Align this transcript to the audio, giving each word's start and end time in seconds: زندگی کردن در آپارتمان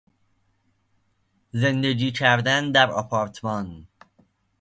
زندگی 1.51 2.11
کردن 2.11 2.71
در 2.71 2.91
آپارتمان 2.91 3.87